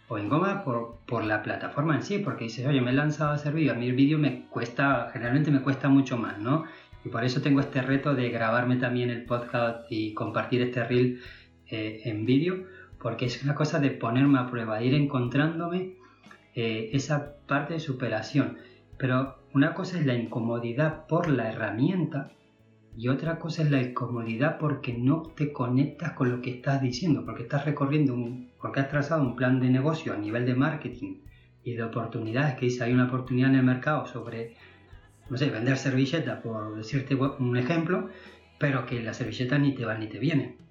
o 0.09 0.19
incómoda 0.19 0.65
por, 0.65 0.99
por, 1.07 1.25
la 1.25 1.43
plataforma 1.43 1.97
en 1.97 2.03
sí, 2.03 2.19
porque 2.19 2.45
dices, 2.45 2.67
oye, 2.67 2.81
me 2.81 2.91
he 2.91 2.95
lanzado 2.95 3.31
a 3.31 3.35
hacer 3.35 3.55
vídeo, 3.55 3.73
a 3.73 3.77
mí 3.77 3.87
el 3.87 3.95
vídeo 3.95 4.19
me 4.19 4.47
cuesta, 4.47 5.09
generalmente 5.13 5.51
me 5.51 5.63
cuesta 5.63 5.89
mucho 5.89 6.17
más, 6.17 6.39
¿no? 6.39 6.65
Y 7.05 7.11
por 7.11 7.25
eso 7.25 7.43
tengo 7.43 7.61
este 7.61 7.83
reto 7.83 8.15
de 8.15 8.31
grabarme 8.31 8.77
también 8.77 9.11
el 9.11 9.25
podcast 9.25 9.87
y 9.91 10.15
compartir 10.15 10.63
este 10.63 10.85
reel 10.85 11.21
eh, 11.69 12.03
en 12.05 12.27
vídeo, 12.27 12.65
porque 13.01 13.27
es 13.27 13.43
una 13.43 13.55
cosa 13.55 13.79
de 13.81 13.91
ponerme 13.91 14.39
a 14.39 14.47
prueba, 14.47 14.79
de 14.79 14.87
ir 14.87 14.95
encontrándome 14.95 15.97
eh, 16.55 16.91
esa 16.93 17.37
parte 17.47 17.75
de 17.75 17.81
superación. 17.81 18.59
Pero 18.97 19.37
una 19.53 19.75
cosa 19.75 19.99
es 19.99 20.07
la 20.07 20.15
incomodidad 20.15 21.07
por 21.07 21.29
la 21.29 21.51
herramienta 21.51 22.31
y 22.97 23.09
otra 23.09 23.39
cosa 23.39 23.63
es 23.63 23.71
la 23.71 23.83
incomodidad 23.83 24.59
porque 24.59 24.93
no 24.95 25.23
te 25.23 25.53
conectas 25.53 26.13
con 26.13 26.31
lo 26.31 26.41
que 26.41 26.51
estás 26.51 26.81
diciendo, 26.81 27.25
porque 27.25 27.43
estás 27.43 27.65
recorriendo, 27.65 28.15
un, 28.15 28.51
porque 28.61 28.81
has 28.81 28.89
trazado 28.89 29.23
un 29.23 29.37
plan 29.37 29.61
de 29.61 29.69
negocio 29.69 30.13
a 30.13 30.17
nivel 30.17 30.47
de 30.47 30.55
marketing 30.55 31.23
y 31.65 31.75
de 31.75 31.83
oportunidades, 31.83 32.55
que 32.55 32.67
dice 32.67 32.85
hay 32.85 32.93
una 32.93 33.07
oportunidad 33.07 33.51
en 33.51 33.57
el 33.57 33.65
mercado 33.65 34.07
sobre, 34.07 34.55
no 35.29 35.37
sé, 35.37 35.51
vender 35.51 35.77
servilletas, 35.77 36.41
por 36.41 36.77
decirte 36.77 37.15
un 37.17 37.57
ejemplo, 37.57 38.09
pero 38.59 38.87
que 38.87 39.03
la 39.03 39.15
servilleta 39.15 39.59
ni 39.59 39.75
te 39.75 39.85
va 39.85 39.99
ni 39.99 40.09
te 40.09 40.19
viene. 40.19 40.64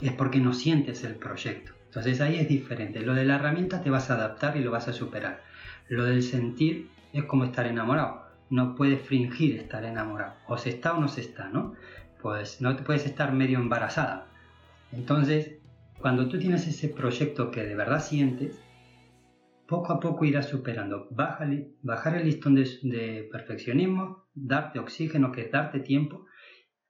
Es 0.00 0.12
porque 0.12 0.40
no 0.40 0.52
sientes 0.52 1.04
el 1.04 1.14
proyecto. 1.16 1.72
Entonces 1.86 2.20
ahí 2.20 2.36
es 2.36 2.48
diferente. 2.48 3.00
Lo 3.00 3.14
de 3.14 3.24
la 3.24 3.36
herramienta 3.36 3.82
te 3.82 3.90
vas 3.90 4.10
a 4.10 4.14
adaptar 4.14 4.56
y 4.56 4.60
lo 4.60 4.70
vas 4.70 4.88
a 4.88 4.92
superar. 4.92 5.42
Lo 5.88 6.04
del 6.04 6.22
sentir 6.22 6.90
es 7.12 7.24
como 7.24 7.44
estar 7.44 7.66
enamorado. 7.66 8.26
No 8.50 8.74
puedes 8.74 9.00
fingir 9.00 9.56
estar 9.56 9.84
enamorado. 9.84 10.34
O 10.46 10.58
se 10.58 10.70
está 10.70 10.94
o 10.94 11.00
no 11.00 11.08
se 11.08 11.22
está, 11.22 11.48
¿no? 11.48 11.74
Pues 12.20 12.60
no 12.60 12.76
puedes 12.76 13.06
estar 13.06 13.32
medio 13.32 13.58
embarazada. 13.58 14.28
Entonces, 14.92 15.58
cuando 15.98 16.28
tú 16.28 16.38
tienes 16.38 16.66
ese 16.66 16.88
proyecto 16.88 17.50
que 17.50 17.64
de 17.64 17.74
verdad 17.74 18.02
sientes, 18.02 18.60
poco 19.66 19.92
a 19.92 20.00
poco 20.00 20.24
irás 20.24 20.46
superando. 20.46 21.08
Bájale, 21.10 21.72
bajar 21.82 22.16
el 22.16 22.24
listón 22.24 22.54
de, 22.54 22.68
de 22.82 23.28
perfeccionismo, 23.32 24.26
darte 24.34 24.78
oxígeno, 24.78 25.32
que 25.32 25.42
es 25.42 25.50
darte 25.50 25.80
tiempo 25.80 26.26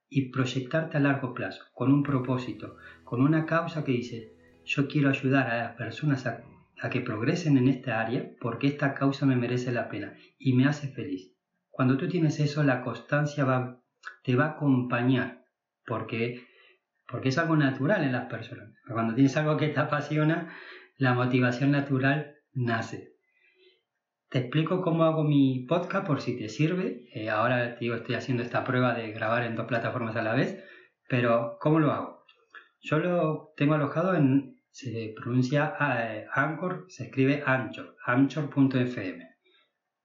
y 0.08 0.30
proyectarte 0.30 0.96
a 0.96 1.00
largo 1.00 1.34
plazo, 1.34 1.64
con 1.74 1.92
un 1.92 2.02
propósito, 2.02 2.76
con 3.04 3.20
una 3.20 3.46
causa 3.46 3.84
que 3.84 3.92
dice, 3.92 4.32
yo 4.64 4.88
quiero 4.88 5.08
ayudar 5.08 5.50
a 5.50 5.58
las 5.58 5.76
personas 5.76 6.26
a 6.26 6.90
que 6.90 7.00
progresen 7.00 7.56
en 7.56 7.68
esta 7.68 8.00
área 8.00 8.30
porque 8.40 8.66
esta 8.66 8.94
causa 8.94 9.26
me 9.26 9.36
merece 9.36 9.72
la 9.72 9.88
pena 9.88 10.14
y 10.38 10.52
me 10.52 10.66
hace 10.66 10.88
feliz. 10.88 11.32
Cuando 11.70 11.96
tú 11.96 12.08
tienes 12.08 12.40
eso, 12.40 12.62
la 12.62 12.82
constancia 12.82 13.44
te 14.22 14.36
va 14.36 14.44
a 14.44 14.50
acompañar 14.52 15.44
porque, 15.86 16.46
porque 17.06 17.28
es 17.28 17.38
algo 17.38 17.56
natural 17.56 18.02
en 18.02 18.12
las 18.12 18.30
personas. 18.30 18.70
Cuando 18.88 19.14
tienes 19.14 19.36
algo 19.36 19.56
que 19.56 19.68
te 19.68 19.80
apasiona, 19.80 20.54
la 20.96 21.14
motivación 21.14 21.72
natural 21.72 22.36
nace. 22.52 23.15
Te 24.28 24.38
explico 24.40 24.82
cómo 24.82 25.04
hago 25.04 25.22
mi 25.22 25.66
podcast 25.68 26.06
por 26.06 26.20
si 26.20 26.36
te 26.36 26.48
sirve. 26.48 27.04
Eh, 27.14 27.30
ahora 27.30 27.76
digo, 27.76 27.94
estoy 27.94 28.16
haciendo 28.16 28.42
esta 28.42 28.64
prueba 28.64 28.92
de 28.94 29.12
grabar 29.12 29.44
en 29.44 29.54
dos 29.54 29.66
plataformas 29.66 30.16
a 30.16 30.22
la 30.22 30.34
vez, 30.34 30.64
pero 31.08 31.58
¿cómo 31.60 31.78
lo 31.78 31.92
hago? 31.92 32.24
Yo 32.80 32.98
lo 32.98 33.52
tengo 33.56 33.74
alojado 33.74 34.14
en, 34.14 34.60
se 34.70 35.14
pronuncia 35.16 35.74
eh, 35.80 36.26
Anchor, 36.32 36.86
se 36.88 37.04
escribe 37.04 37.42
Anchor, 37.46 37.96
anchor.fm. 38.04 39.28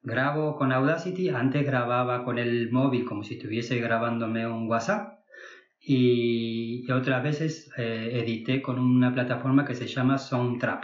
Grabo 0.04 0.56
con 0.56 0.72
Audacity, 0.72 1.30
antes 1.30 1.66
grababa 1.66 2.24
con 2.24 2.38
el 2.38 2.72
móvil 2.72 3.06
como 3.06 3.24
si 3.24 3.36
estuviese 3.36 3.80
grabándome 3.80 4.48
un 4.48 4.68
WhatsApp 4.68 5.20
y, 5.80 6.90
otras 6.92 7.24
veces 7.24 7.72
eh, 7.78 8.20
edité 8.22 8.62
con 8.62 8.78
una 8.78 9.14
plataforma 9.14 9.66
que 9.66 9.76
se 9.76 9.88
llama 9.88 10.18
Soundtrap. 10.18 10.84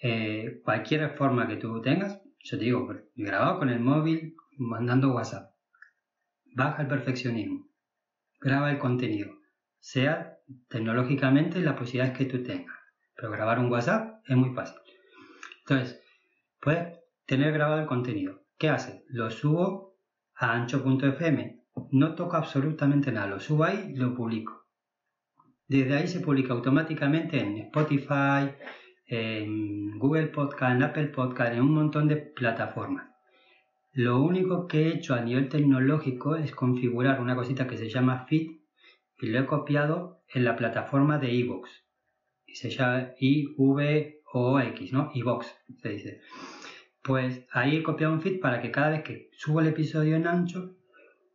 Eh, 0.00 0.60
cualquier 0.62 1.10
forma 1.16 1.48
que 1.48 1.56
tú 1.56 1.80
tengas, 1.80 2.20
yo 2.50 2.58
te 2.58 2.64
digo, 2.64 2.88
grabado 3.14 3.58
con 3.58 3.68
el 3.68 3.80
móvil, 3.80 4.34
mandando 4.56 5.12
WhatsApp. 5.12 5.52
Baja 6.56 6.82
el 6.82 6.88
perfeccionismo, 6.88 7.68
graba 8.40 8.70
el 8.70 8.78
contenido, 8.78 9.30
sea 9.78 10.38
tecnológicamente 10.68 11.60
la 11.60 11.76
posibilidad 11.76 12.16
que 12.16 12.24
tú 12.24 12.42
tengas. 12.42 12.74
Pero 13.14 13.30
grabar 13.32 13.58
un 13.58 13.70
WhatsApp 13.70 14.22
es 14.26 14.34
muy 14.34 14.54
fácil. 14.54 14.78
Entonces, 15.60 16.00
puedes 16.58 16.98
tener 17.26 17.52
grabado 17.52 17.82
el 17.82 17.86
contenido. 17.86 18.42
¿Qué 18.56 18.70
hace? 18.70 19.04
Lo 19.08 19.30
subo 19.30 19.98
a 20.34 20.52
ancho.fm. 20.52 21.64
No 21.90 22.14
toco 22.14 22.36
absolutamente 22.36 23.12
nada. 23.12 23.26
Lo 23.26 23.40
subo 23.40 23.64
ahí 23.64 23.92
y 23.92 23.96
lo 23.96 24.14
publico. 24.14 24.66
Desde 25.66 25.96
ahí 25.96 26.08
se 26.08 26.20
publica 26.20 26.54
automáticamente 26.54 27.38
en 27.40 27.58
Spotify, 27.58 28.54
en 29.08 29.98
Google 29.98 30.26
Podcast, 30.26 30.76
en 30.76 30.82
Apple 30.82 31.06
Podcast, 31.06 31.54
en 31.54 31.62
un 31.62 31.74
montón 31.74 32.08
de 32.08 32.16
plataformas. 32.16 33.08
Lo 33.92 34.20
único 34.20 34.68
que 34.68 34.82
he 34.82 34.94
hecho 34.94 35.14
a 35.14 35.22
nivel 35.22 35.48
tecnológico 35.48 36.36
es 36.36 36.54
configurar 36.54 37.20
una 37.20 37.34
cosita 37.34 37.66
que 37.66 37.78
se 37.78 37.88
llama 37.88 38.26
Feed 38.28 38.50
y 39.20 39.26
lo 39.26 39.40
he 39.40 39.46
copiado 39.46 40.22
en 40.28 40.44
la 40.44 40.56
plataforma 40.56 41.18
de 41.18 41.32
iVoox 41.32 41.70
y 42.46 42.54
se 42.54 42.70
llama 42.70 43.12
I-V-O-X, 43.18 44.92
¿no? 44.92 45.10
iVox 45.14 45.54
se 45.82 45.88
dice. 45.88 46.20
Pues 47.02 47.46
ahí 47.50 47.76
he 47.76 47.82
copiado 47.82 48.12
un 48.12 48.20
feed 48.20 48.40
para 48.40 48.60
que 48.60 48.70
cada 48.70 48.90
vez 48.90 49.02
que 49.02 49.30
subo 49.32 49.60
el 49.60 49.68
episodio 49.68 50.16
en 50.16 50.26
ancho, 50.26 50.76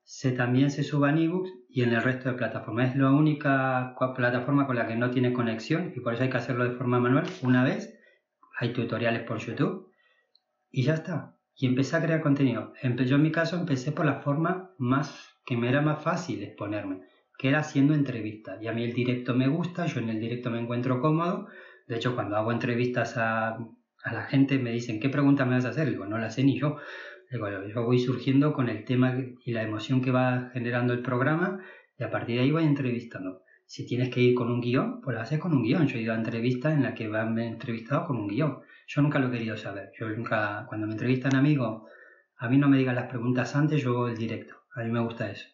se 0.03 0.31
también 0.31 0.69
se 0.69 0.83
suba 0.83 1.09
en 1.09 1.17
ebooks 1.17 1.51
y 1.73 1.81
en 1.81 1.93
el 1.93 2.03
resto 2.03 2.29
de 2.29 2.35
plataformas. 2.35 2.91
Es 2.91 2.95
la 2.95 3.11
única 3.11 3.95
plataforma 4.15 4.67
con 4.67 4.75
la 4.75 4.87
que 4.87 4.95
no 4.95 5.09
tiene 5.09 5.33
conexión 5.33 5.91
y 5.95 5.99
por 5.99 6.13
eso 6.13 6.23
hay 6.23 6.29
que 6.29 6.37
hacerlo 6.37 6.63
de 6.63 6.75
forma 6.77 6.99
manual 6.99 7.25
una 7.41 7.63
vez. 7.63 7.99
Hay 8.59 8.71
tutoriales 8.71 9.23
por 9.23 9.39
YouTube 9.39 9.91
y 10.69 10.83
ya 10.83 10.93
está. 10.93 11.35
Y 11.55 11.65
empecé 11.65 11.95
a 11.97 12.01
crear 12.01 12.21
contenido. 12.21 12.73
Yo 12.81 13.15
en 13.15 13.23
mi 13.23 13.31
caso 13.31 13.57
empecé 13.57 13.91
por 13.91 14.05
la 14.05 14.21
forma 14.21 14.71
más 14.77 15.35
que 15.45 15.57
me 15.57 15.69
era 15.69 15.81
más 15.81 16.01
fácil 16.01 16.43
exponerme 16.43 17.01
que 17.37 17.49
era 17.49 17.59
haciendo 17.59 17.93
entrevistas. 17.93 18.61
Y 18.61 18.67
a 18.67 18.73
mí 18.73 18.83
el 18.83 18.93
directo 18.93 19.33
me 19.33 19.47
gusta, 19.47 19.85
yo 19.85 19.99
en 19.99 20.09
el 20.09 20.19
directo 20.19 20.49
me 20.49 20.59
encuentro 20.59 21.01
cómodo, 21.01 21.47
De 21.87 21.97
hecho, 21.97 22.15
cuando 22.15 22.37
hago 22.37 22.51
entrevistas 22.51 23.17
a, 23.17 23.57
la 24.05 24.23
gente 24.23 24.57
me 24.59 24.71
dicen, 24.71 24.99
¿qué 24.99 25.09
pregunta 25.09 25.45
me 25.45 25.55
vas 25.55 25.65
a 25.65 25.69
hacer? 25.69 25.89
Digo, 25.89 26.05
no 26.05 26.17
la 26.17 26.29
sé 26.29 26.43
ni 26.43 26.59
yo. 26.59 26.77
Yo 27.33 27.83
voy 27.83 27.99
surgiendo 27.99 28.53
con 28.53 28.69
el 28.69 28.85
tema 28.85 29.17
y 29.43 29.53
la 29.53 29.63
emoción 29.63 30.01
que 30.01 30.11
va 30.11 30.51
generando 30.53 30.93
el 30.93 31.01
programa 31.01 31.59
y 31.97 32.03
a 32.03 32.11
partir 32.11 32.35
de 32.35 32.43
ahí 32.43 32.51
voy 32.51 32.63
entrevistando. 32.63 33.41
Si 33.65 33.87
tienes 33.87 34.09
que 34.09 34.21
ir 34.21 34.35
con 34.35 34.51
un 34.51 34.61
guion, 34.61 35.01
pues 35.01 35.15
lo 35.15 35.21
haces 35.21 35.39
con 35.39 35.51
un 35.51 35.63
guion. 35.63 35.87
Yo 35.87 35.97
he 35.97 36.01
ido 36.01 36.13
a 36.13 36.17
entrevistas 36.17 36.73
en 36.73 36.83
las 36.83 36.93
que 36.93 37.07
me 37.07 37.17
han 37.17 37.39
entrevistado 37.39 38.05
con 38.05 38.17
un 38.17 38.27
guion. 38.27 38.59
Yo 38.87 39.01
nunca 39.01 39.17
lo 39.17 39.29
he 39.29 39.31
querido 39.31 39.57
saber. 39.57 39.91
Yo 39.99 40.07
nunca, 40.09 40.65
cuando 40.67 40.85
me 40.85 40.93
entrevistan 40.93 41.35
amigos, 41.35 41.89
a 42.37 42.49
mí 42.49 42.57
no 42.57 42.69
me 42.69 42.77
digan 42.77 42.95
las 42.95 43.09
preguntas 43.09 43.55
antes, 43.55 43.81
yo 43.81 43.95
voy 43.95 44.11
el 44.11 44.17
directo. 44.17 44.55
A 44.75 44.83
mí 44.83 44.91
me 44.91 44.99
gusta 44.99 45.31
eso. 45.31 45.47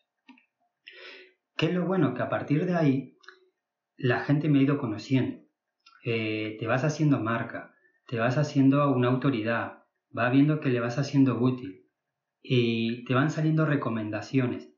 ¿Qué 1.55 1.67
es 1.67 1.74
lo 1.74 1.86
bueno? 1.86 2.13
Que 2.13 2.24
a 2.24 2.29
partir 2.29 2.65
de 2.65 2.75
ahí 2.75 3.17
la 3.95 4.19
gente 4.21 4.50
me 4.50 4.59
ha 4.59 4.63
ido 4.63 4.77
conociendo. 4.77 5.39
Eh, 6.03 6.57
te 6.59 6.67
vas 6.67 6.83
haciendo 6.83 7.19
marca, 7.19 7.74
te 8.07 8.17
vas 8.17 8.38
haciendo 8.38 8.89
una 8.91 9.09
autoridad, 9.09 9.78
va 10.18 10.30
viendo 10.30 10.60
que 10.60 10.70
le 10.70 10.80
vas 10.80 10.98
haciendo 10.98 11.39
útil 11.39 11.88
y 12.42 13.06
te 13.06 13.13
van 13.13 13.32
saliendo 13.32 13.66
recomendaciones. 13.66 14.70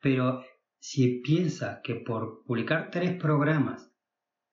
Pero 0.00 0.44
si 0.78 1.20
piensas 1.20 1.80
que 1.82 1.94
por 1.94 2.42
publicar 2.44 2.90
tres 2.90 3.20
programas 3.20 3.92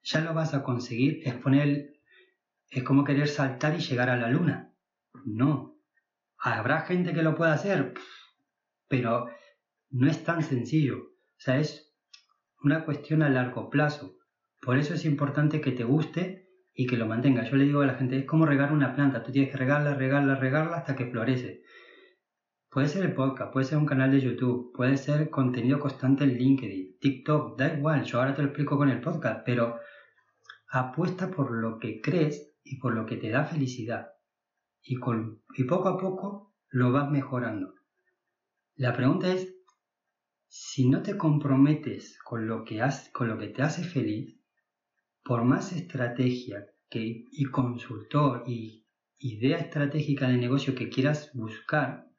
ya 0.04 0.22
lo 0.22 0.34
vas 0.34 0.54
a 0.54 0.64
conseguir, 0.64 1.22
es 1.24 1.36
poner, 1.36 1.94
es 2.70 2.84
como 2.84 3.04
querer 3.04 3.28
saltar 3.28 3.76
y 3.76 3.82
llegar 3.82 4.10
a 4.10 4.18
la 4.18 4.30
luna. 4.30 4.74
No. 5.26 5.78
Habrá 6.38 6.82
gente 6.82 7.14
que 7.14 7.24
lo 7.24 7.36
pueda 7.36 7.54
hacer, 7.54 7.94
pero 8.88 9.28
no 9.90 10.10
es 10.10 10.24
tan 10.24 10.42
sencillo. 10.44 10.98
O 10.98 11.42
sea, 11.42 11.60
es 11.60 11.94
una 12.64 12.86
cuestión 12.86 13.24
a 13.24 13.30
largo 13.30 13.70
plazo. 13.70 14.18
Por 14.62 14.78
eso 14.78 14.94
es 14.94 15.06
importante 15.06 15.62
que 15.62 15.72
te 15.72 15.84
guste 15.84 16.49
y 16.80 16.88
que 16.88 16.96
lo 16.96 17.08
mantengas. 17.08 17.52
Yo 17.52 17.58
le 17.58 17.66
digo 17.66 17.82
a 17.82 17.88
la 17.88 17.96
gente, 17.96 18.20
es 18.20 18.26
como 18.26 18.46
regar 18.46 18.72
una 18.72 18.96
planta. 18.96 19.22
Tú 19.22 19.34
tienes 19.34 19.52
que 19.52 19.58
regarla, 19.58 19.96
regarla, 19.96 20.36
regarla 20.36 20.78
hasta 20.78 20.96
que 20.96 21.08
florece. 21.08 21.62
Puede 22.70 22.88
ser 22.88 23.04
el 23.04 23.14
podcast, 23.14 23.52
puede 23.52 23.66
ser 23.66 23.80
un 23.80 23.86
canal 23.86 24.12
de 24.12 24.22
YouTube, 24.22 24.72
puede 24.74 24.96
ser 24.96 25.30
contenido 25.30 25.78
constante 25.78 26.24
en 26.24 26.38
LinkedIn, 26.38 26.98
TikTok, 27.02 27.60
da 27.60 27.74
igual, 27.74 28.06
yo 28.06 28.20
ahora 28.20 28.34
te 28.34 28.44
lo 28.44 28.48
explico 28.48 28.78
con 28.78 28.88
el 28.88 29.02
podcast, 29.02 29.42
pero 29.46 29.78
apuesta 30.70 31.30
por 31.30 31.52
lo 31.52 31.80
que 31.80 32.00
crees 32.00 32.56
y 32.64 32.80
por 32.80 32.94
lo 32.94 33.06
que 33.06 33.18
te 33.18 33.30
da 33.30 33.44
felicidad. 33.44 34.12
Y, 34.82 34.96
con, 34.96 35.42
y 35.58 35.66
poco 35.66 35.90
a 35.90 35.98
poco 35.98 36.56
lo 36.70 36.94
vas 36.94 37.12
mejorando. 37.12 37.74
La 38.76 38.94
pregunta 38.94 39.28
es, 39.34 39.54
si 40.48 40.88
no 40.88 41.02
te 41.02 41.18
comprometes 41.18 42.18
con 42.24 42.48
lo 42.48 42.64
que, 42.64 42.82
con 43.12 43.28
lo 43.28 43.38
que 43.38 43.48
te 43.48 43.64
hace 43.64 43.84
feliz, 43.84 44.38
por 45.24 45.44
más 45.44 45.74
estrategia 45.74 46.66
que, 46.90 47.26
y 47.32 47.46
consultor 47.46 48.44
y 48.48 48.86
idea 49.20 49.58
estratégica 49.58 50.28
de 50.28 50.38
negocio 50.38 50.76
que 50.76 50.90
quieras 50.90 51.32
buscar, 51.34 52.10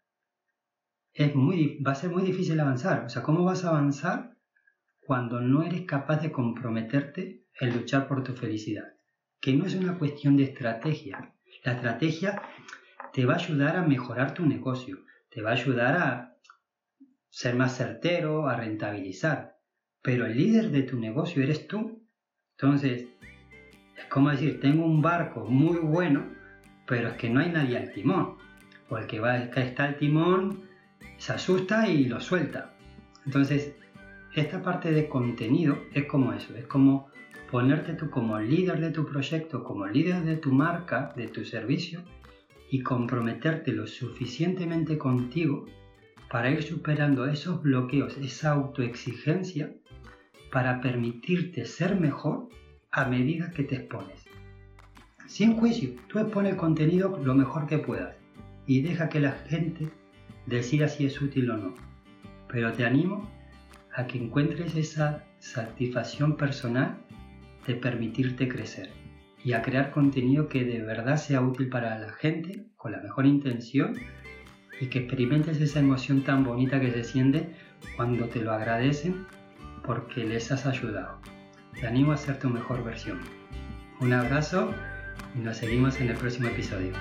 es 1.12 1.34
muy, 1.34 1.82
va 1.82 1.92
a 1.92 1.96
ser 1.96 2.10
muy 2.10 2.22
difícil 2.22 2.60
avanzar. 2.60 3.04
O 3.04 3.08
sea, 3.08 3.22
¿cómo 3.22 3.44
vas 3.44 3.64
a 3.64 3.70
avanzar 3.70 4.36
cuando 5.00 5.40
no 5.40 5.62
eres 5.62 5.82
capaz 5.86 6.22
de 6.22 6.30
comprometerte 6.30 7.46
en 7.58 7.74
luchar 7.74 8.06
por 8.06 8.22
tu 8.22 8.34
felicidad? 8.34 8.94
Que 9.40 9.54
no 9.54 9.66
es 9.66 9.74
una 9.74 9.98
cuestión 9.98 10.36
de 10.36 10.44
estrategia. 10.44 11.34
La 11.64 11.72
estrategia 11.72 12.42
te 13.12 13.24
va 13.24 13.34
a 13.34 13.38
ayudar 13.38 13.76
a 13.76 13.82
mejorar 13.82 14.34
tu 14.34 14.46
negocio, 14.46 14.98
te 15.30 15.42
va 15.42 15.50
a 15.50 15.54
ayudar 15.54 15.96
a 15.96 16.36
ser 17.28 17.54
más 17.56 17.76
certero, 17.76 18.48
a 18.48 18.56
rentabilizar. 18.56 19.58
Pero 20.02 20.26
el 20.26 20.36
líder 20.36 20.70
de 20.70 20.82
tu 20.82 20.98
negocio 20.98 21.42
eres 21.42 21.66
tú. 21.66 21.99
Entonces, 22.62 23.06
es 23.96 24.04
como 24.10 24.30
decir, 24.30 24.60
tengo 24.60 24.84
un 24.84 25.00
barco 25.00 25.46
muy 25.46 25.78
bueno, 25.78 26.26
pero 26.86 27.08
es 27.08 27.14
que 27.14 27.30
no 27.30 27.40
hay 27.40 27.50
nadie 27.50 27.78
al 27.78 27.92
timón. 27.92 28.36
Porque 28.86 29.18
va, 29.18 29.38
está 29.38 29.88
el 29.88 29.96
timón 29.96 30.62
se 31.16 31.32
asusta 31.32 31.88
y 31.88 32.04
lo 32.04 32.20
suelta. 32.20 32.74
Entonces, 33.24 33.74
esta 34.34 34.62
parte 34.62 34.92
de 34.92 35.08
contenido 35.08 35.78
es 35.94 36.04
como 36.04 36.34
eso, 36.34 36.54
es 36.54 36.66
como 36.66 37.08
ponerte 37.50 37.94
tú 37.94 38.10
como 38.10 38.38
líder 38.38 38.80
de 38.80 38.90
tu 38.90 39.06
proyecto, 39.06 39.64
como 39.64 39.86
líder 39.86 40.22
de 40.22 40.36
tu 40.36 40.52
marca, 40.52 41.12
de 41.16 41.28
tu 41.28 41.44
servicio 41.44 42.02
y 42.70 42.82
comprometerte 42.82 43.72
lo 43.72 43.86
suficientemente 43.86 44.98
contigo 44.98 45.64
para 46.30 46.50
ir 46.50 46.62
superando 46.62 47.26
esos 47.26 47.62
bloqueos, 47.62 48.16
esa 48.18 48.52
autoexigencia 48.52 49.72
para 50.50 50.80
permitirte 50.80 51.64
ser 51.64 51.98
mejor 51.98 52.48
a 52.90 53.04
medida 53.04 53.50
que 53.50 53.64
te 53.64 53.76
expones. 53.76 54.24
Sin 55.26 55.56
juicio, 55.56 55.90
tú 56.08 56.18
expones 56.18 56.52
el 56.52 56.58
contenido 56.58 57.20
lo 57.22 57.34
mejor 57.34 57.66
que 57.66 57.78
puedas 57.78 58.16
y 58.66 58.82
deja 58.82 59.08
que 59.08 59.20
la 59.20 59.32
gente 59.32 59.88
decida 60.46 60.88
si 60.88 61.06
es 61.06 61.20
útil 61.20 61.50
o 61.50 61.56
no. 61.56 61.74
Pero 62.48 62.72
te 62.72 62.84
animo 62.84 63.30
a 63.94 64.06
que 64.06 64.18
encuentres 64.18 64.74
esa 64.74 65.24
satisfacción 65.38 66.36
personal 66.36 66.98
de 67.66 67.74
permitirte 67.74 68.48
crecer 68.48 68.90
y 69.44 69.52
a 69.52 69.62
crear 69.62 69.90
contenido 69.90 70.48
que 70.48 70.64
de 70.64 70.82
verdad 70.82 71.16
sea 71.16 71.40
útil 71.40 71.68
para 71.68 71.98
la 71.98 72.12
gente 72.12 72.66
con 72.76 72.92
la 72.92 73.00
mejor 73.00 73.26
intención 73.26 73.94
y 74.80 74.86
que 74.86 75.00
experimentes 75.00 75.60
esa 75.60 75.78
emoción 75.78 76.22
tan 76.22 76.42
bonita 76.42 76.80
que 76.80 76.90
se 76.90 77.04
siente 77.04 77.50
cuando 77.96 78.26
te 78.26 78.42
lo 78.42 78.52
agradecen 78.52 79.26
porque 79.90 80.24
les 80.24 80.52
has 80.52 80.66
ayudado. 80.66 81.18
Te 81.74 81.84
animo 81.84 82.12
a 82.12 82.16
ser 82.16 82.38
tu 82.38 82.48
mejor 82.48 82.84
versión. 82.84 83.18
Un 83.98 84.12
abrazo 84.12 84.72
y 85.34 85.40
nos 85.40 85.56
seguimos 85.56 86.00
en 86.00 86.10
el 86.10 86.16
próximo 86.16 86.46
episodio. 86.46 86.92